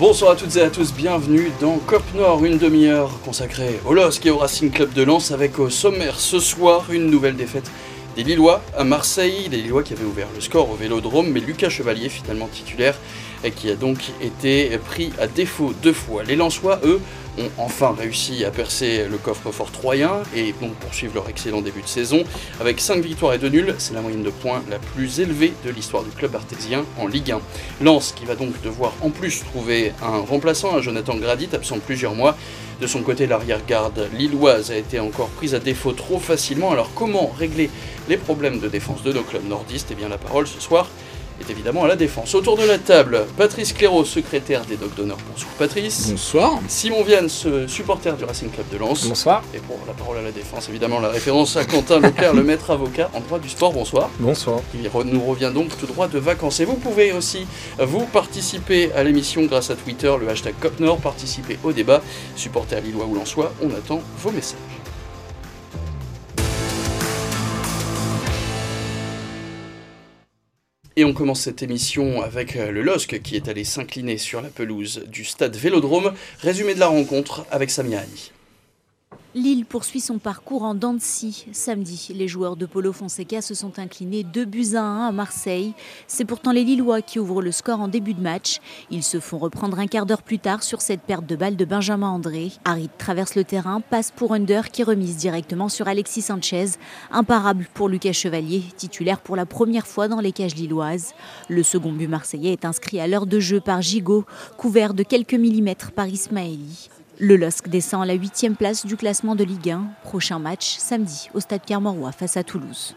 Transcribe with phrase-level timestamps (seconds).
[0.00, 4.24] Bonsoir à toutes et à tous, bienvenue dans Cop Nord, une demi-heure consacrée au LOSC
[4.24, 7.70] et au Racing Club de Lens avec au sommaire ce soir une nouvelle défaite
[8.16, 11.68] des Lillois à Marseille, des Lillois qui avaient ouvert le score au Vélodrome, mais Lucas
[11.68, 12.96] Chevalier finalement titulaire
[13.56, 16.22] qui a donc été pris à défaut deux fois.
[16.24, 17.00] Les Lensois, eux,
[17.38, 21.86] ont enfin réussi à percer le coffre-fort troyen et donc poursuivre leur excellent début de
[21.86, 22.24] saison.
[22.60, 25.70] Avec 5 victoires et 2 nuls, c'est la moyenne de points la plus élevée de
[25.70, 27.40] l'histoire du club artésien en Ligue 1.
[27.82, 32.14] Lens qui va donc devoir en plus trouver un remplaçant, un Jonathan Gradit, absent plusieurs
[32.14, 32.36] mois.
[32.80, 36.72] De son côté, l'arrière-garde lilloise a été encore prise à défaut trop facilement.
[36.72, 37.70] Alors comment régler
[38.08, 39.88] les problèmes de défense de nos clubs nordistes?
[39.92, 40.88] Eh bien la parole ce soir
[41.40, 42.34] est évidemment à la défense.
[42.34, 45.16] Autour de la table, Patrice Cléraud, secrétaire des Docs d'honneur.
[45.30, 46.10] Bonsoir Patrice.
[46.10, 46.60] Bonsoir.
[46.68, 47.28] Simon Vienne,
[47.68, 49.06] supporter du Racing Club de Lens.
[49.06, 49.42] Bonsoir.
[49.54, 52.70] Et pour la parole à la défense, évidemment, la référence à Quentin Leclerc, le maître
[52.70, 53.72] avocat en droit du sport.
[53.72, 54.10] Bonsoir.
[54.18, 54.60] Bonsoir.
[54.74, 56.60] Il nous revient donc tout droit de vacances.
[56.60, 57.46] Et vous pouvez aussi,
[57.78, 62.02] vous, participer à l'émission grâce à Twitter, le hashtag COPNOR, participer au débat,
[62.36, 63.52] supporter lillois ou lensois.
[63.62, 64.79] On attend vos messages.
[71.00, 74.50] Et on commence cette émission avec euh, le LOSC qui est allé s'incliner sur la
[74.50, 76.12] pelouse du stade Vélodrome.
[76.42, 78.32] Résumé de la rencontre avec Samia Ali.
[79.36, 81.46] Lille poursuit son parcours en Dancy.
[81.52, 85.72] Samedi, les joueurs de Polo Fonseca se sont inclinés 2 buts à 1 à Marseille.
[86.08, 88.58] C'est pourtant les Lillois qui ouvrent le score en début de match.
[88.90, 91.64] Ils se font reprendre un quart d'heure plus tard sur cette perte de balle de
[91.64, 92.50] Benjamin André.
[92.64, 96.70] Harit traverse le terrain, passe pour Under qui remise directement sur Alexis Sanchez.
[97.12, 101.14] Imparable pour Lucas Chevalier, titulaire pour la première fois dans les cages lilloises.
[101.48, 104.24] Le second but marseillais est inscrit à l'heure de jeu par Gigot,
[104.56, 106.90] couvert de quelques millimètres par Ismaili.
[107.22, 109.90] Le LOSC descend à la huitième place du classement de Ligue 1.
[110.04, 112.96] Prochain match samedi au stade Pierre-Mauroy face à Toulouse.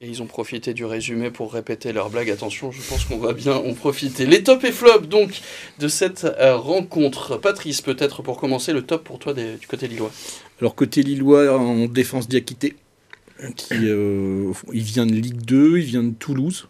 [0.00, 2.28] Et ils ont profité du résumé pour répéter leur blague.
[2.28, 4.26] Attention, je pense qu'on va bien en profiter.
[4.26, 5.42] Les top et flop donc
[5.78, 7.36] de cette euh, rencontre.
[7.36, 10.10] Patrice, peut-être pour commencer, le top pour toi du côté lillois.
[10.60, 12.74] Alors côté lillois en défense Diakité,
[13.54, 16.66] qui euh, il vient de Ligue 2, il vient de Toulouse.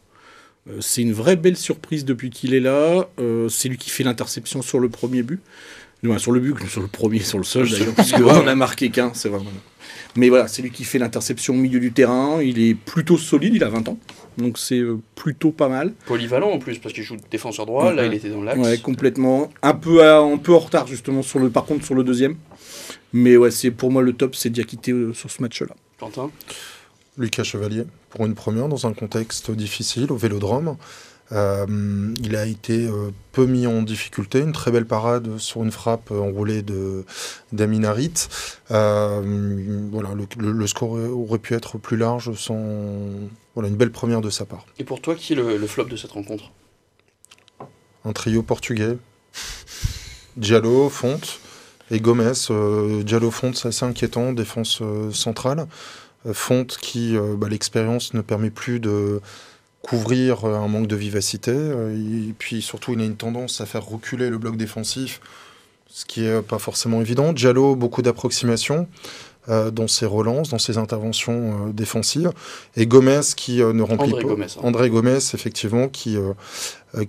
[0.69, 3.09] Euh, c'est une vraie belle surprise depuis qu'il est là.
[3.48, 5.41] c'est lui qui fait l'interception sur le premier but
[6.18, 9.12] sur le but, sur le premier, sur le seul d'ailleurs, puisque on a marqué qu'un,
[9.14, 9.50] c'est vraiment.
[10.16, 12.42] Mais voilà, c'est lui qui fait l'interception au milieu du terrain.
[12.42, 13.98] Il est plutôt solide, il a 20 ans.
[14.36, 15.92] Donc c'est euh, plutôt pas mal.
[16.06, 18.60] Polyvalent en plus, parce qu'il joue défenseur droit, là il était dans l'axe.
[18.60, 19.50] Ouais, complètement.
[19.62, 22.36] Un peu, un peu en retard justement, sur le, par contre sur le deuxième.
[23.12, 25.74] Mais ouais, c'est pour moi le top, c'est Diakité euh, sur ce match-là.
[25.98, 26.30] Quentin?
[27.18, 30.76] Lucas Chevalier, pour une première, dans un contexte difficile, au Vélodrome.
[31.32, 35.70] Euh, il a été euh, peu mis en difficulté, une très belle parade sur une
[35.70, 37.04] frappe enroulée de
[37.53, 38.28] d'Aminarit.
[38.70, 42.60] Euh, voilà, le, score aurait pu être plus large sans
[43.54, 44.66] voilà une belle première de sa part.
[44.78, 46.50] Et pour toi, qui est le, flop de cette rencontre?
[48.04, 48.98] Un trio portugais,
[50.37, 51.41] Diallo, Fonte
[51.91, 52.32] et Gomez.
[53.04, 54.82] Diallo, Fonte, c'est assez inquiétant, défense
[55.12, 55.66] centrale.
[56.32, 59.21] Fonte qui, bah, l'expérience ne permet plus de
[59.82, 61.53] couvrir euh, un manque de vivacité.
[61.53, 65.20] Euh, et puis surtout, il a une tendance à faire reculer le bloc défensif,
[65.88, 67.32] ce qui n'est pas forcément évident.
[67.32, 68.88] Diallo, beaucoup d'approximation.
[69.48, 72.31] Euh, dans ses relances, dans ses interventions défensives.
[72.76, 74.28] Et Gomez qui ne remplit André pas.
[74.28, 74.60] Gomez, hein.
[74.62, 76.16] André Gomez, effectivement, qui,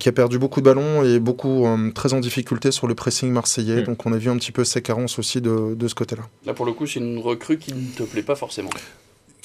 [0.00, 1.64] qui a perdu beaucoup de ballons et beaucoup
[1.94, 3.82] très en difficulté sur le pressing marseillais.
[3.82, 3.84] Mm.
[3.84, 6.24] Donc on a vu un petit peu ses carences aussi de, de ce côté-là.
[6.44, 8.70] Là, pour le coup, c'est une recrue qui ne te plaît pas forcément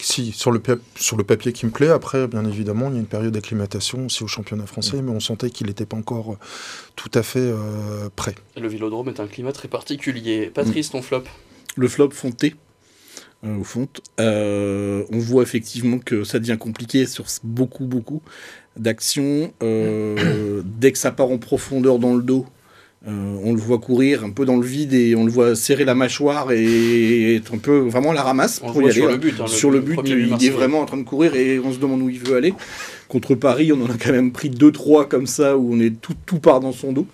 [0.02, 0.62] si, sur le,
[0.96, 1.90] sur le papier qui me plaît.
[1.90, 5.06] Après, bien évidemment, il y a une période d'acclimatation aussi au championnat français, mm.
[5.06, 6.38] mais on sentait qu'il n'était pas encore euh,
[6.96, 8.36] tout à fait euh, prêt.
[8.58, 10.48] le Vélodrome est un climat très particulier.
[10.54, 10.92] Patrice, mm.
[10.92, 11.24] ton flop?
[11.76, 12.56] Le flop Fonté.
[13.46, 18.22] Euh, au fond, on voit effectivement que ça devient compliqué sur beaucoup, beaucoup
[18.76, 19.54] d'actions.
[19.62, 22.46] dès que ça part en profondeur dans le dos,
[23.08, 25.86] euh, on le voit courir un peu dans le vide et on le voit serrer
[25.86, 28.94] la mâchoire et être un peu vraiment la ramasse pour y aller.
[28.94, 31.60] Sur le but, hein, sur le, but il est vraiment en train de courir et
[31.60, 32.54] on se demande où il veut aller.
[33.08, 36.14] Contre Paris, on en a quand même pris 2-3 comme ça où on est tout,
[36.26, 37.08] tout part dans son dos.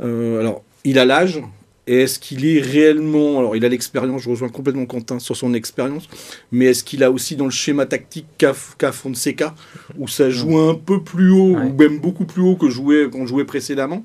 [0.00, 1.42] Euh, alors, il a l'âge,
[1.86, 3.38] et est-ce qu'il est réellement.
[3.38, 6.08] Alors, il a l'expérience, je rejoins complètement Quentin sur son expérience,
[6.50, 9.54] mais est-ce qu'il a aussi dans le schéma tactique qu'a Fonseca,
[9.98, 13.26] où ça joue un peu plus haut, ou même beaucoup plus haut que jouait, qu'on
[13.26, 14.02] jouait précédemment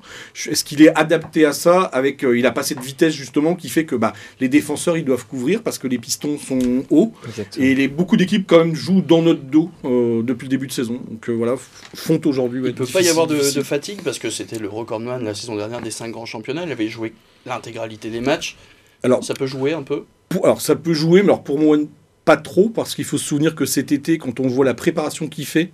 [0.48, 3.68] Est-ce qu'il est adapté à ça avec, euh, Il a pas cette vitesse justement qui
[3.68, 7.12] fait que bah, les défenseurs ils doivent couvrir parce que les pistons sont hauts,
[7.58, 10.72] et les, beaucoup d'équipes quand même jouent dans notre dos euh, depuis le début de
[10.72, 11.00] saison.
[11.08, 11.54] Donc euh, voilà,
[11.94, 12.60] Fonte aujourd'hui.
[12.60, 15.34] Il ne peut pas y avoir de, de, fatigue parce que c'était le recordman la
[15.34, 16.64] saison dernière des cinq grands championnats.
[16.64, 17.12] Il avait joué
[17.46, 18.56] l'intégralité des matchs.
[19.02, 20.04] Alors, ça peut jouer un peu
[20.42, 21.78] Alors, ça peut jouer, mais alors pour moi,
[22.24, 25.28] pas trop, parce qu'il faut se souvenir que cet été, quand on voit la préparation
[25.28, 25.70] qu'il fait,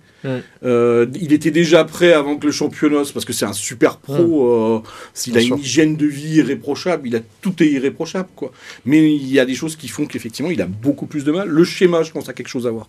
[0.63, 4.47] euh, il était déjà prêt avant que le championnat, parce que c'est un super pro,
[4.47, 4.81] euh,
[5.13, 8.51] s'il a une hygiène de vie irréprochable, il a tout est irréprochable, quoi.
[8.85, 11.47] Mais il y a des choses qui font qu'effectivement, il a beaucoup plus de mal.
[11.47, 12.87] Le schéma, je pense, a quelque chose à voir.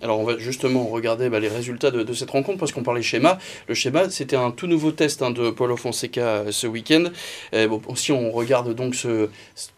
[0.00, 3.38] Alors on va justement regarder bah, les résultats de, cette rencontre, parce qu'on parlait schéma.
[3.68, 7.04] Le schéma, c'était un tout nouveau test hein, de Paulo Fonseca euh, ce week-end.
[7.52, 9.28] Bon, si on regarde donc ce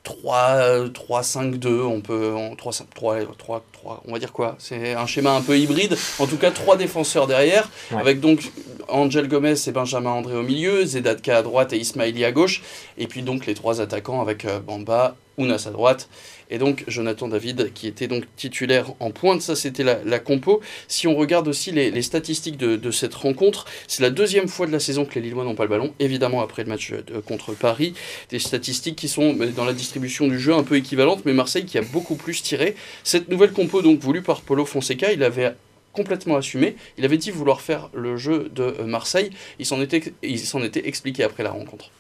[0.04, 2.32] 3-5-2, on peut...
[2.56, 4.56] 3, 3 3, 3, on va dire quoi?
[4.58, 5.96] C'est un schéma un peu hybride.
[6.18, 8.50] En tout cas, trois défenseurs derrière, avec donc
[8.88, 12.62] Angel Gomez et Benjamin André au milieu, Zedatka à droite et Ismaili à gauche,
[12.98, 16.08] et puis donc les trois attaquants avec euh, Bamba, Ounas à droite
[16.50, 19.42] et donc Jonathan David qui était donc titulaire en pointe.
[19.42, 20.60] Ça, c'était la, compo.
[20.88, 24.80] Si on regarde aussi les, statistiques de, cette rencontre, c'est la deuxième fois de la
[24.80, 26.92] saison que les Lillois n'ont pas le ballon, évidemment après le match
[27.26, 27.94] contre Paris.
[28.30, 31.78] Des statistiques qui sont dans la distribution du jeu un peu équivalentes, mais Marseille qui
[31.78, 32.76] a beaucoup plus tiré.
[33.04, 35.54] Cette nouvelle compo, donc voulue par Polo Fonseca, il avait
[35.92, 36.76] complètement assumé.
[36.98, 39.30] Il avait dit vouloir faire le jeu de Marseille.
[39.58, 39.78] Il s'en
[40.22, 41.90] il s'en était expliqué après la rencontre.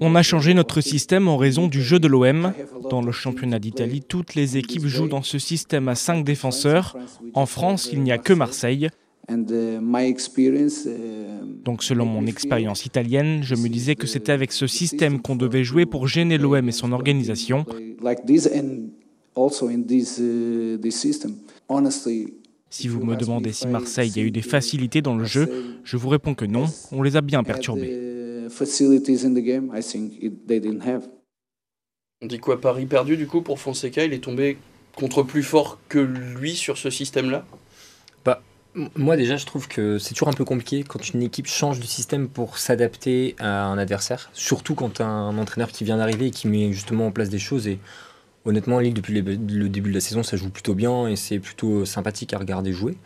[0.00, 2.52] On a changé notre système en raison du jeu de l'OM.
[2.90, 6.96] Dans le championnat d'Italie, toutes les équipes jouent dans ce système à 5 défenseurs.
[7.34, 8.88] En France, il n'y a que Marseille.
[9.30, 9.78] Uh, uh,
[11.64, 15.64] Donc selon mon expérience italienne, je me disais que c'était avec ce système qu'on devait
[15.64, 17.64] jouer pour gêner l'OM et son organisation.
[22.70, 26.08] Si vous me demandez si Marseille a eu des facilités dans le jeu, je vous
[26.08, 28.48] réponds que non, on les a bien perturbés.
[32.20, 34.58] On dit quoi Paris perdu du coup pour Fonseca Il est tombé
[34.96, 37.46] contre plus fort que lui sur ce système-là?
[38.24, 38.42] Bah,
[38.96, 41.86] Moi déjà je trouve que c'est toujours un peu compliqué quand une équipe change de
[41.86, 46.48] système pour s'adapter à un adversaire, surtout quand un entraîneur qui vient d'arriver et qui
[46.48, 47.78] met justement en place des choses et
[48.48, 51.84] honnêtement, Lille, depuis le début de la saison, ça joue plutôt bien et c'est plutôt
[51.84, 52.96] sympathique à regarder jouer.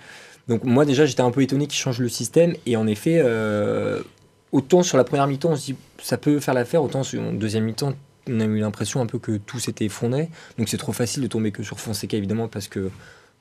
[0.49, 4.03] Donc moi déjà, j'étais un peu étonné qu'ils changent le système et en effet, euh,
[4.51, 7.33] autant sur la première mi-temps, on se dit ça peut faire l'affaire, autant sur la
[7.33, 7.95] deuxième mi-temps,
[8.29, 10.29] on a eu l'impression un peu que tout s'était effondré.
[10.59, 12.91] Donc c'est trop facile de tomber que sur Fonseca évidemment parce que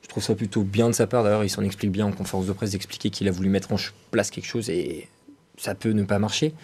[0.02, 1.22] je trouve ça plutôt bien de sa part.
[1.22, 3.76] D'ailleurs, il s'en explique bien en conférence de presse d'expliquer qu'il a voulu mettre en
[4.10, 5.08] place quelque chose et
[5.56, 6.54] ça peut ne pas marcher.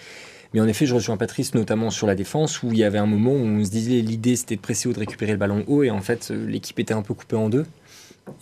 [0.54, 3.06] Mais en effet, je rejoins Patrice notamment sur la défense où il y avait un
[3.06, 5.82] moment où on se disait l'idée c'était de presser haut, de récupérer le ballon haut
[5.82, 7.66] et en fait euh, l'équipe était un peu coupée en deux.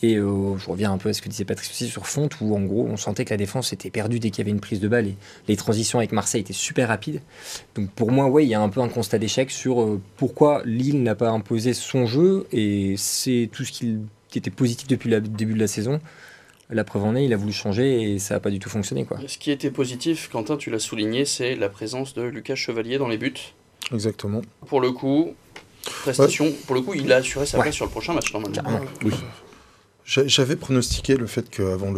[0.02, 2.54] Et euh, je reviens un peu à ce que disait Patrice aussi sur Fonte où
[2.56, 4.80] en gros on sentait que la défense était perdue dès qu'il y avait une prise
[4.80, 5.16] de balle et
[5.48, 7.20] les transitions avec Marseille étaient super rapides.
[7.74, 10.62] Donc pour moi, ouais, il y a un peu un constat d'échec sur euh, pourquoi
[10.64, 13.98] Lille n'a pas imposé son jeu et c'est tout ce qui
[14.34, 16.00] était positif depuis le début de la saison.
[16.68, 19.04] La preuve en est, il a voulu changer et ça n'a pas du tout fonctionné.
[19.04, 19.18] Quoi.
[19.26, 23.08] Ce qui était positif, Quentin, tu l'as souligné, c'est la présence de Lucas Chevalier dans
[23.08, 23.34] les buts.
[23.92, 24.42] Exactement.
[24.66, 25.34] Pour le coup,
[26.02, 28.80] prestation, pour le coup, il a assuré sa place sur le prochain match normalement.
[29.04, 29.12] Oui.
[30.06, 31.92] J'avais pronostiqué le fait qu'avant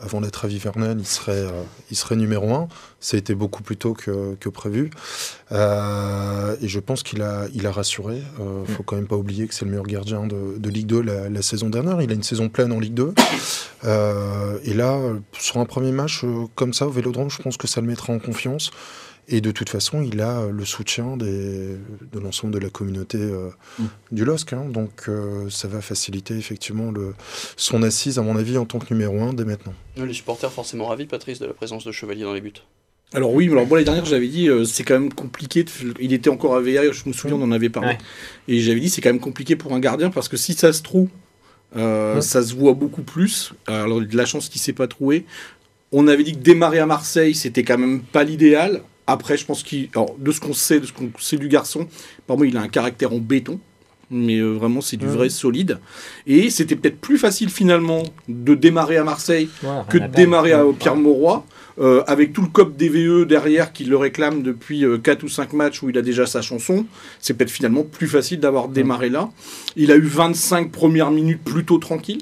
[0.00, 2.68] avant la trêve hivernale, il serait, euh, il serait numéro 1.
[3.00, 4.90] Ça a été beaucoup plus tôt que, que prévu.
[5.50, 8.22] Euh, et je pense qu'il a, il a rassuré.
[8.38, 10.86] Il euh, faut quand même pas oublier que c'est le meilleur gardien de, de Ligue
[10.86, 12.00] 2 la, la, saison dernière.
[12.00, 13.12] Il a une saison pleine en Ligue 2.
[14.62, 15.00] et là,
[15.36, 16.24] sur un premier match
[16.54, 18.70] comme ça au Vélodrome, je pense que ça le mettra en confiance.
[19.28, 21.76] Et de toute façon, il a le soutien des,
[22.12, 23.84] de l'ensemble de la communauté euh, mm.
[24.10, 24.52] du LOSC.
[24.52, 24.66] Hein.
[24.68, 27.14] donc euh, ça va faciliter effectivement le,
[27.56, 29.74] son assise, à mon avis, en tant que numéro un dès maintenant.
[29.96, 32.52] Les supporters forcément ravis, Patrice, de la présence de Chevalier dans les buts.
[33.14, 35.66] Alors oui, alors moi les dernières j'avais dit euh, c'est quand même compliqué.
[36.00, 37.98] Il était encore à VA, je me souviens, on en avait parlé.
[38.48, 40.82] Et j'avais dit c'est quand même compliqué pour un gardien parce que si ça se
[40.82, 41.08] trouve,
[41.74, 43.52] ça se voit beaucoup plus.
[43.66, 45.26] Alors de la chance qu'il s'est pas trouvé.
[45.94, 48.80] On avait dit que démarrer à Marseille c'était quand même pas l'idéal.
[49.06, 49.88] Après, je pense qu'il.
[50.18, 51.88] de ce qu'on sait, de ce qu'on sait du garçon,
[52.26, 53.58] par moi, il a un caractère en béton.
[54.10, 55.78] Mais euh, vraiment, c'est du vrai solide.
[56.26, 59.48] Et c'était peut-être plus facile finalement de démarrer à Marseille
[59.88, 61.44] que de démarrer à Pierre-Mauroy.
[61.80, 65.54] Euh, avec tout le COP DVE derrière qui le réclame depuis 4 euh, ou 5
[65.54, 66.84] matchs où il a déjà sa chanson,
[67.18, 69.30] c'est peut-être finalement plus facile d'avoir démarré là.
[69.74, 72.20] Il a eu 25 premières minutes plutôt tranquilles.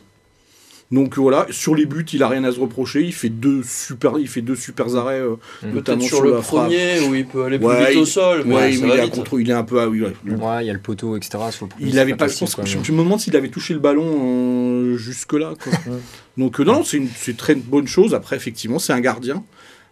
[0.90, 3.02] Donc voilà, sur les buts, il a rien à se reprocher.
[3.02, 5.70] Il fait deux super, il fait deux super arrêts, euh, mmh.
[5.72, 8.42] notamment sur, le premier où il peut aller plus vite au sol.
[8.44, 10.12] Mais il, est contre, il est un peu, ah, oui, ouais.
[10.24, 11.38] il y a le poteau, etc.
[11.78, 15.54] il avait pas, je, je, me demande s'il avait touché le ballon euh, jusque là.
[16.36, 18.12] Donc euh, non, c'est une, très bonne chose.
[18.12, 19.44] Après, effectivement, c'est un gardien.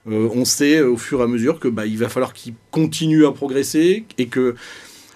[0.05, 3.31] on sait au fur et à mesure que bah, il va falloir qu'il continue à
[3.31, 4.57] progresser et que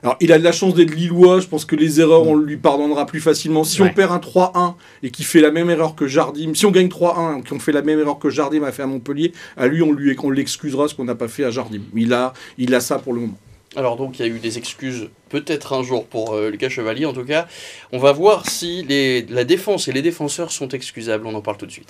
[0.03, 1.39] alors, il a de la chance d'être Lillois.
[1.39, 3.63] Je pense que les erreurs, on lui pardonnera plus facilement.
[3.63, 6.73] Si on perd un 3-1 et qu'il fait la même erreur que Jardim, si on
[6.73, 9.69] gagne 3-1 et qu'on fait la même erreur que Jardim a fait à Montpellier, à
[9.69, 11.83] lui, on lui l'excusera ce qu'on n'a pas fait à Jardim.
[11.95, 13.39] Il a, il a ça pour le moment.
[13.75, 17.07] Alors donc il y a eu des excuses peut-être un jour pour euh, Lucas Chevalier
[17.07, 17.47] en tout cas.
[17.91, 21.57] On va voir si les, la défense et les défenseurs sont excusables, on en parle
[21.57, 21.89] tout de suite.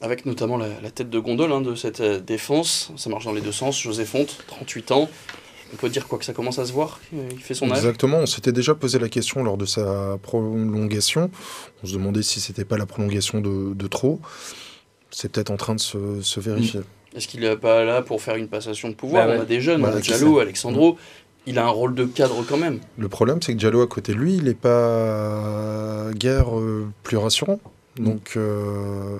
[0.00, 3.40] Avec notamment la, tête de gondole hein, de cette euh, défense, ça marche dans les
[3.40, 5.08] deux sens, José Fonte, 38 ans,
[5.72, 7.78] on peut dire quoi que ça commence à se voir Il fait son âge?
[7.78, 11.30] Exactement, on s'était déjà posé la question lors de sa prolongation.
[11.82, 14.20] On se demandait si c'était pas la prolongation de, trop.
[15.10, 16.80] C'est peut-être en train de se, vérifier.
[17.14, 19.26] Est-ce qu'il n'est pas là pour faire une passation de pouvoir?
[19.26, 20.98] Bah On a des jeunes, on a Diallo, Alexandro.
[21.46, 22.80] Il a un rôle de cadre quand même.
[22.98, 27.16] Le problème, c'est que Diallo à côté de lui, il n'est pas guère euh, plus
[27.16, 27.60] rassurant.
[27.98, 29.18] Donc, euh,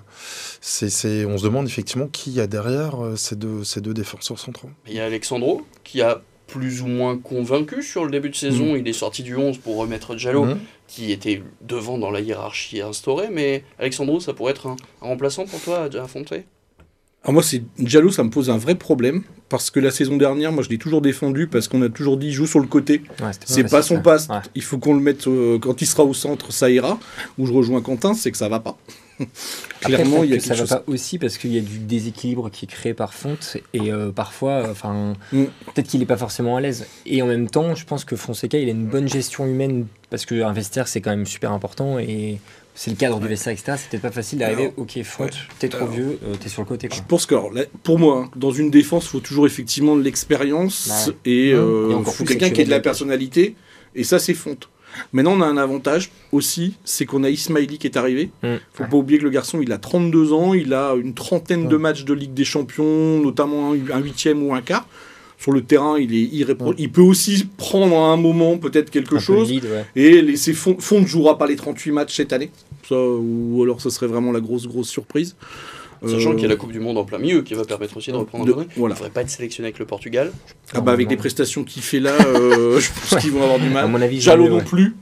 [0.61, 4.39] c'est, on se demande effectivement qui y a derrière euh, ces, deux, ces deux défenseurs
[4.39, 4.71] centraux.
[4.87, 8.75] Il y a Alexandro qui a plus ou moins convaincu sur le début de saison.
[8.75, 8.79] Mm.
[8.79, 10.59] Il est sorti du 11 pour remettre Jallo, mm.
[10.87, 13.29] qui était devant dans la hiérarchie instaurée.
[13.31, 16.33] Mais Alexandro, ça pourrait être un, remplaçant pour toi à Fonte?
[17.27, 20.53] Alors moi, c'est Jallo, ça me pose un vrai problème parce que la saison dernière,
[20.53, 23.03] moi, je l'ai toujours défendu parce qu'on a toujours dit joue sur le côté.
[23.45, 24.29] c'est pas son passe.
[24.55, 27.01] Il faut qu'on le mette euh, quand il sera au centre, ça ira.
[27.37, 28.79] Où je rejoins Quentin, c'est que ça va pas.
[29.81, 32.67] Clairement, il y a ça va pas aussi parce qu'il y a du déséquilibre qui
[32.67, 35.45] est créé par Fonte et euh, parfois, enfin, mm.
[35.75, 36.87] peut-être qu'il n'est pas forcément à l'aise.
[37.07, 40.27] Et en même temps, je pense que Fonseca, il a une bonne gestion humaine parce
[40.27, 42.39] qu'un vestiaire, c'est quand même super important et
[42.77, 43.73] c'est le cadre du vestiaire, etc.
[43.77, 44.71] C'est peut-être pas facile d'arriver.
[44.77, 46.89] Ok, Fonte, t'es trop vieux, euh, t'es sur le côté.
[46.93, 47.35] Je pense que,
[47.83, 52.25] pour moi, hein, dans une défense, il faut toujours effectivement de l'expérience et il faut
[52.25, 53.57] quelqu'un qui ait de la personnalité.
[53.95, 54.69] Et ça, c'est Fonte.
[55.13, 58.31] Maintenant, on a un avantage aussi, c'est qu'on a Ismaili qui est arrivé.
[58.43, 58.61] Il mm.
[58.73, 61.77] Faut pas oublier que le garçon, il a 32 ans, il a une trentaine de
[61.77, 64.87] matchs de Ligue des Champions, notamment un huitième ou un quart.
[65.39, 66.47] Sur le terrain, il est
[66.79, 69.53] Il peut aussi prendre à un moment peut-être quelque chose
[69.95, 72.51] et laisser Fond, ne jouera pas les 38 matchs cette année.
[72.89, 75.37] Ça, ou alors ce serait vraiment la grosse grosse surprise.
[76.07, 78.13] Sachant qu'il y a la Coupe du Monde en plein milieu qui va permettre aussi
[78.13, 80.31] de reprendre un Il ne devrait pas être sélectionné avec le Portugal.
[80.75, 83.69] Ah bah avec les prestations qu'il fait là, euh, je pense qu'ils vont avoir du
[83.71, 83.85] mal.
[83.85, 84.95] À mon avis, Jalot non plus.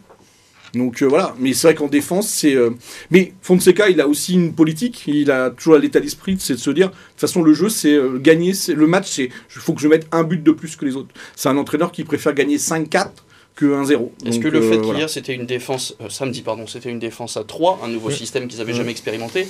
[0.74, 2.54] Donc euh, voilà, mais c'est vrai qu'en défense, c'est.
[2.54, 2.70] Euh,
[3.10, 6.70] mais Fonseca, il a aussi une politique, il a toujours l'état d'esprit, c'est de se
[6.70, 9.24] dire, de toute façon, le jeu, c'est gagner, le match, c'est.
[9.24, 11.14] Il faut que je mette un but de plus que les autres.
[11.36, 13.08] C'est un entraîneur qui préfère gagner 5-4
[13.54, 14.10] que 1-0.
[14.26, 17.80] Est-ce que le fait qu'hier c'était une défense, samedi pardon, c'était une défense à 3,
[17.84, 19.46] un nouveau système qu'ils n'avaient jamais expérimenté,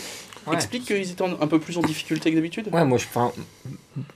[0.52, 2.68] explique qu'ils étaient un peu plus en difficulté que d'habitude?
[2.72, 3.06] Ouais, moi, je,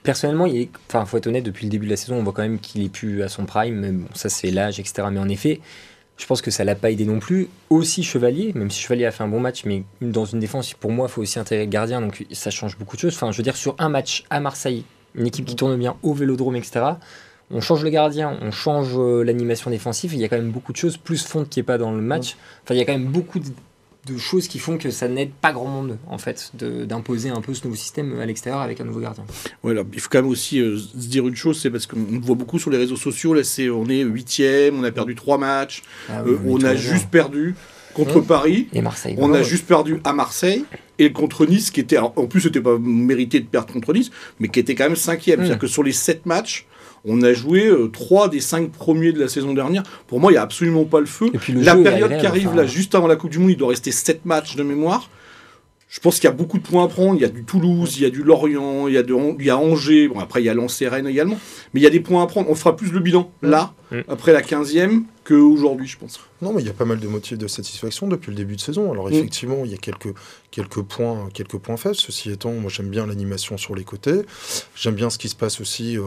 [0.03, 2.33] personnellement, il est, enfin, faut être honnête, depuis le début de la saison, on voit
[2.33, 3.75] quand même qu'il est plus à son prime.
[3.75, 5.07] Mais bon, ça, c'est l'âge, etc.
[5.11, 5.59] Mais en effet,
[6.19, 7.47] je pense que ça l'a pas aidé non plus.
[7.69, 10.91] Aussi Chevalier, même si Chevalier a fait un bon match, mais dans une défense, pour
[10.91, 13.15] moi, il faut aussi intégrer le gardien, donc ça change beaucoup de choses.
[13.15, 14.83] Enfin, je veux dire, sur un match à Marseille,
[15.15, 16.81] une équipe qui tourne bien au Vélodrome, etc.
[17.51, 20.13] On change le gardien, on change euh, l'animation défensive.
[20.13, 22.01] Il y a quand même beaucoup de choses, plus Fonte qui est pas dans le
[22.01, 22.35] match.
[22.63, 23.39] Enfin, il y a quand même beaucoup
[24.13, 27.53] de choses qui font que ça n'aide pas grand monde en fait d'imposer un peu
[27.53, 29.25] ce nouveau système à l'extérieur avec un nouveau gardien.
[29.63, 32.35] Ouais, il faut quand même aussi euh, se dire une chose, c'est parce qu'on voit
[32.35, 35.83] beaucoup sur les réseaux sociaux, là c'est on est huitième, on a perdu trois matchs,
[36.09, 37.55] ah euh, on a juste perdu
[37.93, 39.15] contre Paris, et Marseille.
[39.17, 40.63] On a juste perdu à Marseille
[40.99, 44.47] et contre Nice qui était en plus c'était pas mérité de perdre contre Nice, mais
[44.47, 45.39] qui était quand même cinquième.
[45.39, 46.65] C'est-à-dire que sur les sept matchs
[47.05, 49.83] on a joué euh, trois des cinq premiers de la saison dernière.
[50.07, 51.31] Pour moi, il n'y a absolument pas le feu.
[51.49, 54.25] la période qui arrive là, juste avant la Coupe du Monde, il doit rester sept
[54.25, 55.09] matchs de mémoire.
[55.89, 57.15] Je pense qu'il y a beaucoup de points à prendre.
[57.15, 59.45] Il y a du Toulouse, il y a du Lorient, il y a, de, il
[59.45, 60.07] y a Angers.
[60.07, 61.39] Bon, après, il y a Lens et Rennes également.
[61.73, 62.47] Mais il y a des points à prendre.
[62.47, 64.01] On fera plus le bilan là, mm.
[64.07, 66.19] après la 15e, qu'aujourd'hui, je pense.
[66.43, 68.61] Non, mais il y a pas mal de motifs de satisfaction depuis le début de
[68.61, 68.91] saison.
[68.91, 69.13] Alors, mm.
[69.13, 70.13] effectivement, il y a quelques,
[70.51, 71.95] quelques, points, quelques points faibles.
[71.95, 74.21] Ceci étant, moi, j'aime bien l'animation sur les côtés.
[74.75, 76.03] J'aime bien ce qui se passe aussi euh,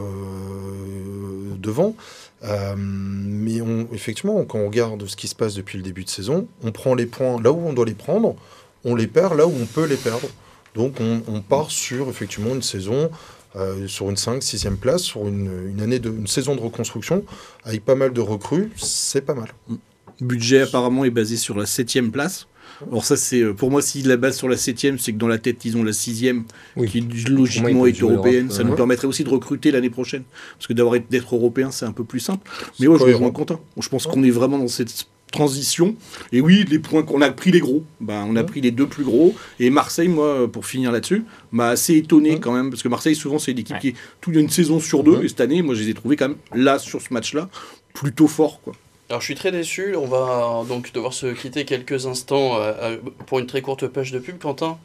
[1.59, 1.97] devant.
[2.45, 6.09] Euh, mais on, effectivement, quand on regarde ce qui se passe depuis le début de
[6.09, 8.37] saison, on prend les points là où on doit les prendre
[8.85, 10.29] on les perd là où on peut les perdre.
[10.75, 13.11] Donc on, part sur effectivement une saison
[13.57, 17.25] euh, sur une 5 6e place, sur une, année de une saison de reconstruction
[17.65, 19.49] avec pas mal de recrues, c'est pas mal.
[19.69, 22.47] Le budget apparemment est basé sur la 7e place.
[22.91, 25.29] Alors ça c'est euh, pour moi si la base sur la 7e, c'est que dans
[25.29, 26.45] la tête ils ont la 6e
[26.89, 30.23] qui logiquement est européenne, ça nous permettrait aussi de recruter l'année prochaine
[30.57, 32.51] parce que d'avoir d'être européen, c'est un peu plus simple.
[32.81, 33.61] Mais moi je rejoins content.
[33.79, 35.97] Je pense qu'on est vraiment dans cette transition.
[36.31, 38.87] Et oui, les points qu'on a pris les gros, ben, on a pris les deux
[38.87, 39.35] plus gros.
[39.59, 43.41] Et Marseille, moi, pour finir là-dessus, m'a assez étonné quand même, parce que Marseille, souvent,
[43.41, 45.25] c'est une équipe qui est toute une saison sur deux.
[45.25, 47.49] Et cette année, moi, je les ai trouvés quand même là, sur ce match-là,
[47.93, 48.61] plutôt forts.
[48.63, 48.75] Quoi.
[49.09, 52.97] Alors je suis très déçu, on va donc devoir se quitter quelques instants euh, euh,
[53.27, 54.79] pour une très courte page de pub, Quentin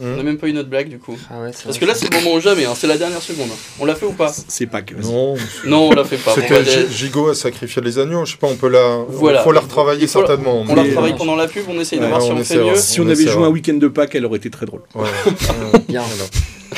[0.00, 1.16] On n'a même pas eu notre blague du coup.
[1.30, 2.74] Ah Parce que là, c'est le moment ou jamais, hein.
[2.76, 3.48] c'est la dernière seconde.
[3.80, 4.94] On l'a fait ou pas C'est pas que.
[4.94, 5.36] Non.
[5.64, 6.34] Non, on l'a fait pas.
[6.34, 8.24] C'était Gigot a sacrifié les agneaux.
[8.24, 9.04] Je sais pas, on peut la.
[9.08, 9.42] Voilà.
[9.42, 10.64] faut la retravailler certainement.
[10.68, 12.76] On la retravaille pendant la pub, on essaye de voir si on, fait mieux.
[12.76, 14.82] Si on, avait joué un week-end de Pâques, elle aurait été très drôle.
[15.88, 16.02] Bien,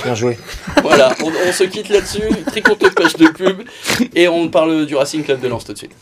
[0.04, 0.38] Bien joué.
[0.82, 2.22] Voilà, on, se quitte là-dessus.
[2.46, 3.62] Très courte page de pub.
[4.14, 5.92] Et on parle du Racing Club de Lens tout de suite.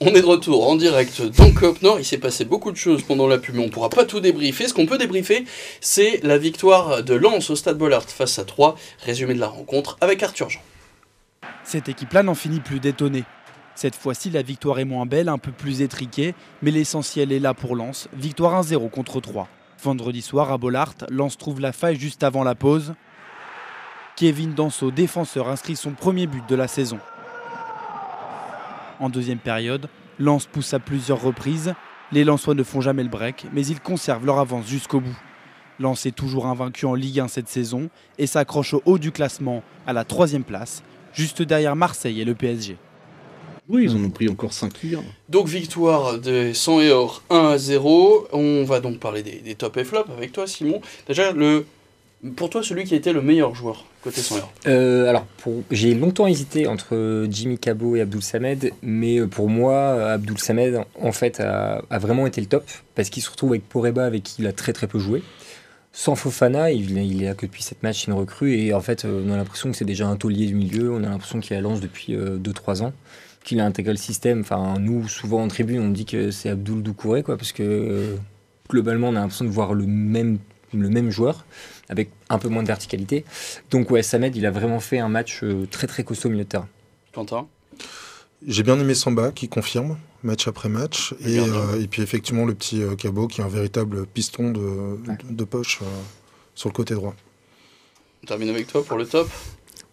[0.00, 1.98] On est de retour en direct dans Cop Nord.
[1.98, 4.68] Il s'est passé beaucoup de choses pendant la pub, mais on pourra pas tout débriefer.
[4.68, 5.44] Ce qu'on peut débriefer,
[5.80, 8.76] c'est la victoire de Lens au Stade Bollard face à 3.
[9.04, 10.60] Résumé de la rencontre avec Arthur Jean.
[11.64, 13.24] Cette équipe-là n'en finit plus d'étonner.
[13.74, 17.52] Cette fois-ci, la victoire est moins belle, un peu plus étriquée, mais l'essentiel est là
[17.52, 18.08] pour Lens.
[18.12, 19.48] Victoire 1-0 contre 3.
[19.82, 22.94] Vendredi soir à Bollard, Lens trouve la faille juste avant la pause.
[24.14, 27.00] Kevin Danso, défenseur, inscrit son premier but de la saison.
[29.00, 29.88] En deuxième période,
[30.18, 31.74] Lens pousse à plusieurs reprises.
[32.10, 35.16] Les Lensois ne font jamais le break, mais ils conservent leur avance jusqu'au bout.
[35.78, 39.62] Lens est toujours invaincu en Ligue 1 cette saison et s'accroche au haut du classement
[39.86, 42.76] à la troisième place, juste derrière Marseille et le PSG.
[43.68, 45.00] Oui, ils en ont pris encore 5 hier.
[45.28, 48.28] Donc victoire de 100 et or 1 à 0.
[48.32, 50.80] On va donc parler des, des top et flop avec toi Simon.
[51.06, 51.66] Déjà le
[52.34, 55.26] pour toi, celui qui été le meilleur joueur côté son euh, Alors,
[55.70, 60.80] j'ai longtemps hésité entre Jimmy Cabot et Abdul Samed, mais euh, pour moi, Abdul Samed,
[61.00, 62.64] en fait, a, vraiment été le top,
[62.96, 65.22] parce qu'il se retrouve avec Poreba, avec qui il a très très peu joué.
[65.92, 69.04] Sans Fofana, il, il est là que depuis cette match, une recrue, et en fait,
[69.04, 71.56] euh, on a l'impression que c'est déjà un taulier du milieu, on a l'impression qu'il
[71.56, 72.92] a lance depuis 2-3 ans,
[73.44, 74.40] qu'il a intégré le système.
[74.40, 78.16] Enfin, nous, souvent en tribune, on dit que c'est Abdul Doucouré, quoi, parce que
[78.68, 80.38] globalement, on a l'impression de voir le même,
[80.74, 81.46] le même joueur
[81.88, 83.24] avec un peu moins de verticalité.
[83.70, 86.44] Donc ouais, Samed, il a vraiment fait un match euh, très très costaud au milieu
[86.44, 86.68] de terrain.
[87.12, 87.46] Quentin?
[88.46, 91.14] J'ai bien aimé Samba qui confirme match après match.
[91.24, 94.98] Et, euh, et, puis effectivement le petit euh, Cabot qui est un véritable piston de,
[95.30, 95.80] de, poche
[96.54, 97.14] sur le côté droit.
[98.22, 99.28] On termine avec toi pour le top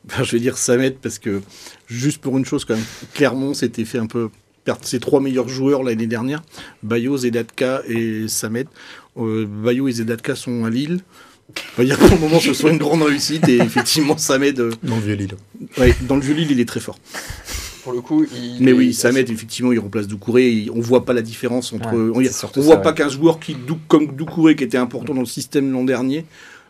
[0.04, 1.42] ben, Je vais dire Samed parce que
[1.88, 4.30] juste pour une chose quand même, Clermont s'était fait un peu
[4.64, 6.42] perdre ses trois meilleurs joueurs l'année dernière,
[6.82, 8.68] Bayo, Zedatka et Samed.
[9.16, 11.02] Bayo et Zedatka sont à Lille.
[11.50, 14.60] On va dire pour le moment ce soit une grande réussite et effectivement Samed.
[14.60, 15.36] Euh, dans le vieux Lille.
[15.78, 16.98] Ouais, dans le vieux Lille, il est très fort.
[17.84, 20.68] Pour le coup, il Mais oui, Samed, effectivement, il remplace Doucouré.
[20.74, 21.94] On voit pas la différence entre.
[21.94, 23.55] on, voit pas qu'un joueur qui,
[23.88, 26.25] comme Doucouré, qui était important dans le système l'an dernier,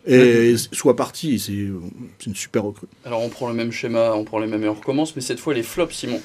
[0.06, 1.40] et soit parti.
[1.40, 2.88] C'est une super recrue.
[3.06, 5.40] Alors on prend le même schéma, on prend les mêmes et on recommence, mais cette
[5.40, 6.22] fois les flops, Simon.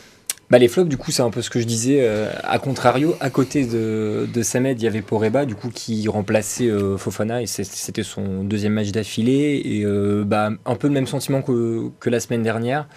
[0.51, 1.99] Bah, les flops, du coup, c'est un peu ce que je disais.
[2.01, 6.09] Euh, à contrario, à côté de, de Samed, il y avait Poreba, du coup, qui
[6.09, 9.63] remplaçait euh, Fofana, et c'était son deuxième match d'affilée.
[9.65, 12.89] Et euh, bah, un peu le même sentiment que, que la semaine dernière.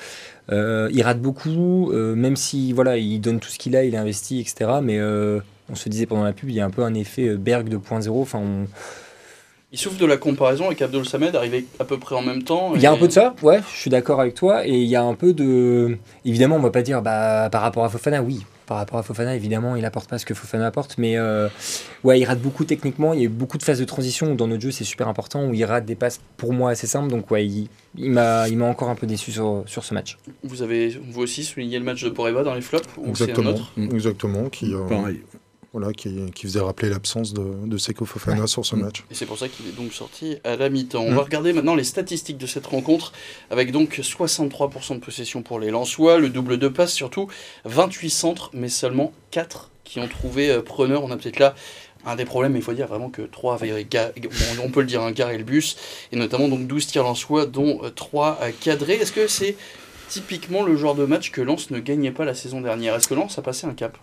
[0.50, 4.72] il rate beaucoup, même si voilà, il donne tout ce qu'il a, il investit, etc.
[4.82, 5.00] Mais
[5.70, 8.10] on se disait pendant la pub, il y a un peu un effet Berg 2.0.
[8.10, 8.68] Enfin, on
[9.74, 12.74] il souffre de la comparaison avec Abdul Samed, arrivé à peu près en même temps.
[12.76, 14.68] Il y a un peu de ça, ouais, je suis d'accord avec toi.
[14.68, 15.98] Et il y a un peu de.
[16.26, 18.46] Évidemment, on va pas dire bah, par rapport à Fofana, oui.
[18.68, 21.00] Par rapport à Fofana, évidemment, il apporte pas ce que Fofana apporte.
[21.00, 21.50] Mais euh,
[22.04, 23.14] ouais, il rate beaucoup techniquement.
[23.14, 25.44] Il y a eu beaucoup de phases de transition dans notre jeu, c'est super important,
[25.48, 27.10] où il rate des passes pour moi assez simples.
[27.10, 30.20] Donc ouais, il, il m'a encore un peu déçu sur, sur ce match.
[30.44, 33.56] Vous avez vous aussi souligné le match de Poreba dans les flops Exactement.
[33.76, 34.50] Exactement.
[34.50, 35.22] Qui, euh, Pareil
[35.74, 39.04] voilà, qui, faisait rappeler l'absence de, de Seko Fofana sur ce match.
[39.10, 41.02] Et c'est pour ça qu'il est donc sorti à la mi-temps.
[41.02, 41.16] On mm.
[41.16, 43.12] va regarder maintenant les statistiques de cette rencontre,
[43.50, 47.28] avec donc 63% de possession pour les Lensois, le double de passe surtout,
[47.66, 51.04] 28 centres, mais seulement 4 qui ont trouvé euh, preneur.
[51.04, 51.56] On a peut-être là
[52.06, 53.88] un des problèmes, mais il faut dire vraiment que 3 avaient,
[54.64, 55.76] on peut le dire, un garé le bus,
[56.12, 58.94] et notamment donc 12 tirs Lensois, dont 3 euh, cadrés.
[58.94, 59.56] Est-ce que c'est
[60.08, 62.94] typiquement le genre de match que Lens ne gagnait pas la saison dernière?
[62.94, 63.98] Est-ce que Lens a passé un cap?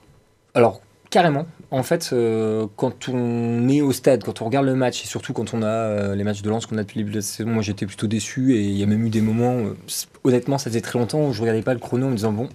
[0.55, 1.47] Alors, Carrément.
[1.73, 5.33] En fait, euh, quand on est au stade, quand on regarde le match, et surtout
[5.33, 7.23] quand on a euh, les matchs de lance qu'on a depuis le début de la
[7.23, 9.77] saison, moi j'étais plutôt déçu et il y a même eu des moments, euh,
[10.23, 12.49] honnêtement, ça faisait très longtemps où je regardais pas le chrono en me disant bon,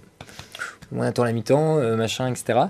[0.94, 2.60] on attend la mi-temps, machin, etc.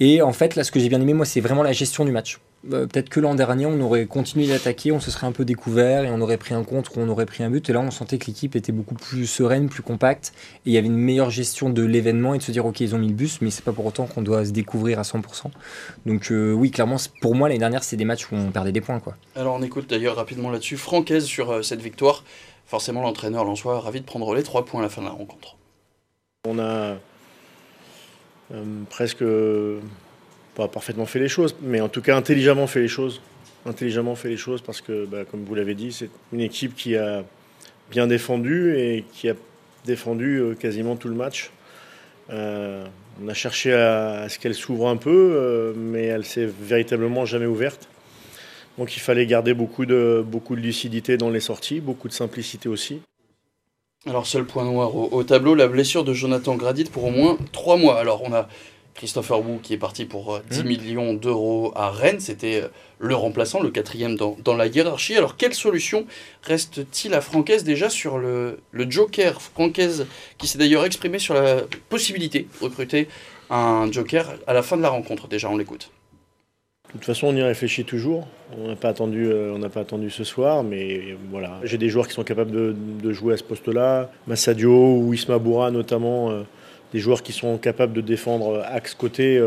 [0.00, 2.12] Et en fait, là, ce que j'ai bien aimé, moi, c'est vraiment la gestion du
[2.12, 2.38] match.
[2.70, 6.04] Euh, peut-être que l'an dernier, on aurait continué d'attaquer, on se serait un peu découvert
[6.04, 7.68] et on aurait pris un contre ou on aurait pris un but.
[7.68, 10.32] Et là, on sentait que l'équipe était beaucoup plus sereine, plus compacte.
[10.64, 12.94] Et il y avait une meilleure gestion de l'événement et de se dire, OK, ils
[12.94, 15.50] ont mis le bus, mais c'est pas pour autant qu'on doit se découvrir à 100%.
[16.06, 18.80] Donc, euh, oui, clairement, pour moi, l'année dernière, c'est des matchs où on perdait des
[18.80, 19.00] points.
[19.00, 19.16] Quoi.
[19.34, 22.24] Alors, on écoute d'ailleurs rapidement là-dessus Francaise sur euh, cette victoire.
[22.66, 25.56] Forcément, l'entraîneur Lançois ravi de prendre les trois points à la fin de la rencontre.
[26.48, 26.96] On a
[28.90, 29.24] presque
[30.54, 33.20] pas parfaitement fait les choses, mais en tout cas intelligemment fait les choses.
[33.64, 36.96] Intelligemment fait les choses parce que, bah, comme vous l'avez dit, c'est une équipe qui
[36.96, 37.24] a
[37.90, 39.34] bien défendu et qui a
[39.84, 41.50] défendu euh, quasiment tout le match.
[42.30, 47.88] on a cherché à, ce qu'elle s'ouvre un peu, mais elle s'est véritablement jamais ouverte.
[48.78, 52.68] Donc il fallait garder beaucoup de, beaucoup de lucidité dans les sorties, beaucoup de simplicité
[52.68, 53.02] aussi.
[54.08, 57.76] Alors seul point noir au, tableau, la blessure de Jonathan Gradit pour au moins trois
[57.76, 58.00] mois.
[58.00, 58.48] Alors on a
[58.94, 60.66] Christopher Wu qui est parti pour 10 euh, mmh.
[60.66, 65.16] millions d'euros à Rennes, c'était euh, le remplaçant, le quatrième dans, dans, la hiérarchie.
[65.16, 66.04] Alors quelle solution
[66.42, 71.62] reste-t-il à Francaise déjà sur le, le joker Francaise qui s'est d'ailleurs exprimé sur la
[71.88, 73.06] possibilité de recruter
[73.50, 75.90] un joker à la fin de la rencontre Déjà on l'écoute.
[76.92, 78.26] De toute façon, on y réfléchit toujours.
[78.58, 81.58] On n'a pas attendu, euh, on n'a pas attendu ce soir, mais voilà.
[81.64, 84.10] J'ai des joueurs qui sont capables de, jouer à ce poste-là.
[84.26, 86.42] Massadio ou Isma Boura notamment, euh,
[86.92, 89.42] des joueurs qui sont capables de défendre euh, axe côté.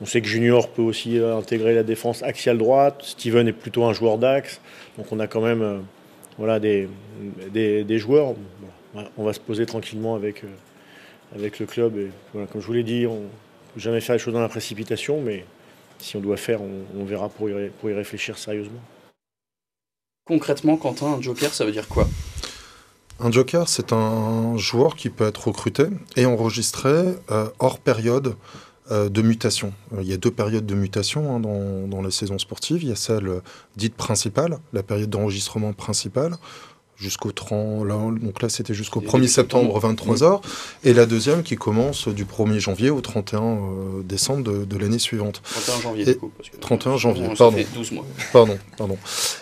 [0.00, 3.00] on sait que Junior peut aussi intégrer la défense axiale droite.
[3.04, 4.60] Steven est plutôt un joueur d'axe.
[4.96, 5.82] Donc on a quand même
[6.36, 6.88] voilà, des,
[7.90, 8.34] joueurs.
[9.16, 10.42] on va se poser tranquillement avec,
[11.36, 11.94] le club.
[12.32, 13.26] Comme je vous l'ai dit, on ne
[13.74, 15.44] peut jamais faire les choses dans la précipitation, mais
[15.98, 18.80] si on doit faire, on, verra pour y, pour y, réfléchir sérieusement.
[20.26, 22.06] Concrètement, Quentin, un joker, ça veut dire quoi?
[23.20, 25.84] Un joker, c'est un joueur qui peut être recruté
[26.16, 28.36] et enregistré euh, hors période
[28.90, 29.72] euh, de mutation.
[29.92, 32.82] Euh, il y a deux périodes de mutation hein, dans, dans, les saisons sportives.
[32.82, 33.42] Il y a celle
[33.76, 36.36] dite principale, la période d'enregistrement principale,
[37.00, 40.40] jusqu'au 30, là, donc là c'était jusqu'au 1er septembre, 23h,
[40.84, 43.56] et la deuxième qui commence du 1er janvier au 31 euh,
[44.02, 45.40] décembre de, l'année suivante.
[45.44, 46.32] 31 janvier, du coup.
[46.60, 47.58] 31 janvier, pardon.
[47.74, 48.04] 12 mois.
[48.32, 48.98] Pardon, pardon.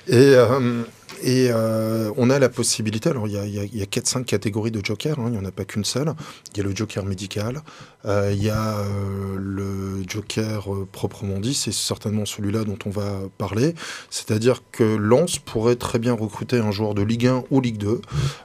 [0.09, 0.83] Et, euh,
[1.23, 4.85] et euh, on a la possibilité, alors il y a, y a 4-5 catégories de
[4.85, 6.13] joker, hein, il n'y en a pas qu'une seule.
[6.53, 7.63] Il y a le joker médical,
[8.05, 13.21] euh, il y a euh, le joker proprement dit, c'est certainement celui-là dont on va
[13.39, 13.75] parler.
[14.11, 18.01] C'est-à-dire que Lens pourrait très bien recruter un joueur de Ligue 1 ou Ligue 2.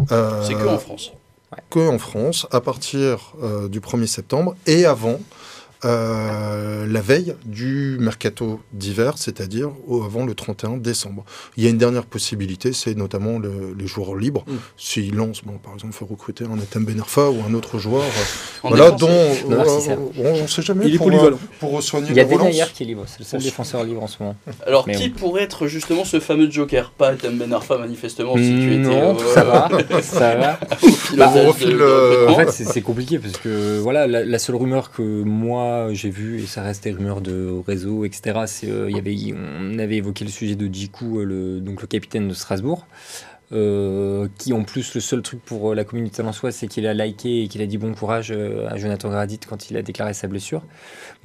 [0.10, 1.12] c'est que en France.
[1.70, 3.34] Que en France, à partir
[3.70, 5.20] du 1er septembre et avant
[5.84, 11.26] euh, la veille du mercato d'hiver, c'est-à-dire avant le 31 décembre.
[11.58, 14.44] Il y a une dernière possibilité, c'est notamment les joueurs libres.
[14.48, 14.54] Mm.
[14.78, 18.04] S'ils lancent, bon, par exemple, faut recruter un Atem Benarfa ou un autre joueur,
[18.64, 19.10] voilà, dont
[19.48, 20.88] on ne sait jamais.
[20.88, 21.40] Il est polyvalent.
[21.60, 24.08] Pour soigner Il y a Benayer qui est libre, c'est le seul défenseur libre en
[24.08, 24.36] ce moment.
[24.66, 26.92] Alors, qui pourrait être justement ce fameux Joker?
[26.92, 28.82] Pas Atem Benarfa, manifestement, si tu étais.
[28.82, 29.70] Non, euh, ça va,
[30.02, 30.60] ça va.
[31.18, 36.42] Euh, en fait, c'est compliqué parce que voilà, la seule rumeur que moi j'ai vu,
[36.42, 40.32] et ça reste des rumeurs de réseau, etc., euh, y avait, on avait évoqué le
[40.32, 42.88] sujet de Jiku, euh, le, donc le capitaine de Strasbourg.
[43.54, 47.44] Euh, qui en plus le seul truc pour la communauté soi c'est qu'il a liké
[47.44, 50.64] et qu'il a dit bon courage à Jonathan Gradit quand il a déclaré sa blessure.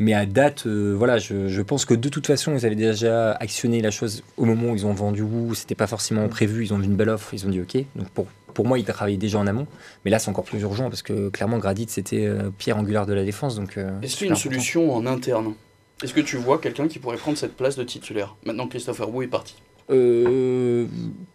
[0.00, 3.92] Mais à date, voilà, je, pense que de toute façon, ils avaient déjà actionné la
[3.92, 6.86] chose au moment où ils ont vendu Wu, c'était pas forcément prévu, ils ont vu
[6.86, 7.76] une belle offre, ils ont dit ok.
[7.94, 9.66] Donc pour pour moi, il travaillait déjà en amont.
[10.04, 13.12] Mais là, c'est encore plus urgent parce que clairement, Gradit, c'était euh, pierre angulaire de
[13.12, 13.54] la défense.
[13.54, 15.52] Donc, euh, Est-ce qu'il y a une solution en interne?
[16.02, 18.34] Est-ce que tu vois quelqu'un qui pourrait prendre cette place de titulaire?
[18.46, 19.56] Maintenant, Christopher Wu est parti.
[19.90, 20.86] Euh,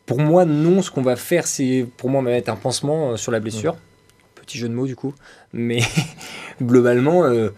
[0.08, 0.82] pour moi, non.
[0.82, 3.76] Ce qu'on va faire, c'est pour moi mettre un pansement sur la blessure.
[4.34, 5.14] Petit jeu de mots, du coup.
[5.54, 5.82] Mais
[6.60, 7.50] globalement euh,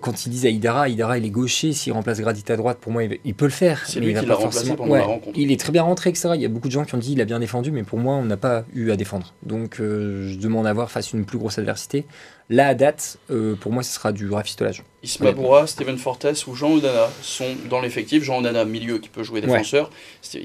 [0.00, 2.92] quand ils disent à Idara, Idara il est gaucher, s'il remplace Gradit à droite, pour
[2.92, 3.82] moi il, peut le faire.
[3.86, 5.38] C'est lui qui l'a remplacé pendant la rencontre.
[5.38, 6.30] Il est très bien rentré, etc.
[6.34, 7.98] Il y a beaucoup de gens qui ont dit il a bien défendu, mais pour
[7.98, 9.34] moi on n'a pas eu à défendre.
[9.42, 12.04] Donc euh, je demande à voir face à une plus grosse adversité.
[12.48, 14.84] Là à date, euh, pour moi ce sera du rafistolage.
[15.02, 18.22] Isma Boura, Steven Fortes ou Jean Odana sont dans l'effectif.
[18.22, 19.90] Jean Odana milieu qui peut jouer défenseur.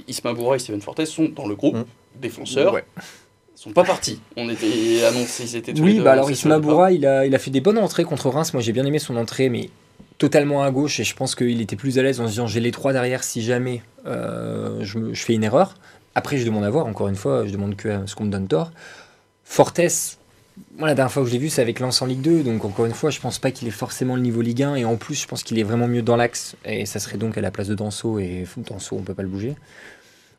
[0.08, 1.86] Isma Boura et Steven Fortes sont dans le groupe mmh.
[2.20, 2.76] défenseur
[3.62, 4.20] sont pas partis.
[4.38, 7.38] On était annoncé, ils étaient tous Oui, bah alors Isma Boura, il a, il a
[7.38, 8.54] fait des bonnes entrées contre Reims.
[8.54, 9.70] Moi, j'ai bien aimé son entrée, mais
[10.18, 11.00] totalement à gauche.
[11.00, 13.24] Et je pense qu'il était plus à l'aise en se disant j'ai les trois derrière
[13.24, 15.76] si jamais euh, je, je, fais une erreur.
[16.16, 18.48] Après, je demande à voir, encore une fois, je demande que ce qu'on me donne
[18.48, 18.72] tort.
[19.44, 19.80] Fortes,
[20.78, 22.42] moi, la dernière fois que je l'ai vu, c'est avec Lens en Ligue 2.
[22.42, 24.76] Donc, encore une fois, je pense pas qu'il est forcément le niveau Ligue 1.
[24.76, 26.56] Et en plus, je pense qu'il est vraiment mieux dans l'axe.
[26.66, 28.18] Et ça serait donc à la place de Danso.
[28.18, 29.56] Et Danso, on peut pas le bouger.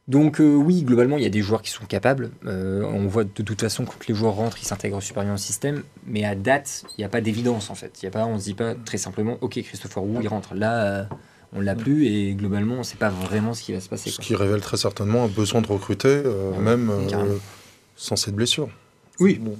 [0.09, 2.31] Donc euh, oui, globalement, il y a des joueurs qui sont capables.
[2.45, 5.39] Euh, on voit de toute façon quand les joueurs rentrent, ils s'intègrent super bien au
[5.39, 5.83] système.
[6.07, 8.03] Mais à date, il n'y a pas d'évidence en fait.
[8.03, 10.55] Il y a pas, on se dit pas très simplement, ok, Christopher Wu, il rentre.
[10.55, 11.05] Là, euh,
[11.53, 14.11] on l'a plus et globalement, on ne sait pas vraiment ce qui va se passer.
[14.11, 16.23] Ce qui révèle très certainement un besoin de recruter,
[16.59, 16.91] même
[17.95, 18.71] sans cette blessure.
[19.21, 19.39] Oui.
[19.41, 19.57] Bon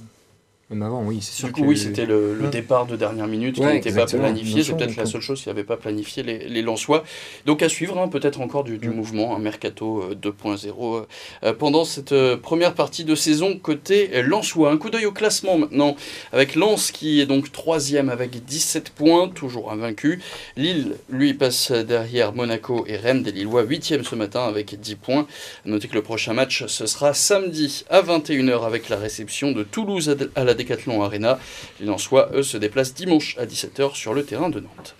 [0.81, 1.47] avant, oui, c'est sûr.
[1.49, 4.63] Du coup, oui, c'était le, départ de dernière minute qui n'était pas planifié.
[4.63, 7.03] C'est peut-être la seule chose qui n'avait pas planifié les, les Lensois.
[7.45, 11.05] Donc à suivre, hein, peut-être encore du, mouvement, un mercato 2.0 euh,
[11.43, 14.71] euh, pendant cette euh, première partie de saison côté Lensois.
[14.71, 15.95] Un coup d'œil au classement maintenant,
[16.31, 20.21] avec Lens qui est donc troisième avec 17 points, toujours invaincu.
[20.57, 25.27] Lille, lui, passe derrière Monaco et Rennes, des Lillois, 8 ce matin avec 10 points.
[25.65, 30.15] Notez que le prochain match, ce sera samedi à 21h avec la réception de Toulouse
[30.35, 31.39] à la la Decathlon Arena.
[31.79, 34.95] Les Lensois, eux, se déplacent dimanche à 17h sur le terrain de Nantes.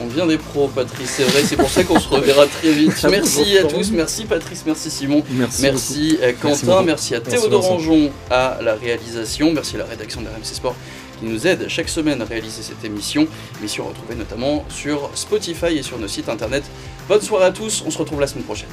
[0.00, 3.06] On vient des pros, Patrice, c'est vrai, c'est pour ça qu'on se reverra très vite.
[3.10, 8.10] Merci à tous, merci Patrice, merci Simon, merci, merci euh, Quentin, merci, à Théodore Anjon
[8.30, 10.76] à la réalisation, merci à la rédaction de RMC Sport
[11.18, 13.26] qui nous aide chaque semaine à réaliser cette émission.
[13.60, 16.64] Émission retrouvée notamment sur Spotify et sur nos sites internet.
[17.08, 18.68] Bonne soirée à tous, on se retrouve la semaine prochaine.